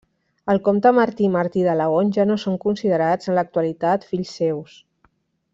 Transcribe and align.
El 0.53 0.59
comte 0.67 0.91
Martí 0.99 1.23
i 1.27 1.33
Martí 1.35 1.65
de 1.67 1.75
Laon 1.81 2.09
ja 2.17 2.27
no 2.31 2.39
són 2.45 2.57
considerats 2.65 3.31
en 3.33 3.39
l'actualitat 3.41 4.11
fills 4.15 4.37
seus. 4.43 4.83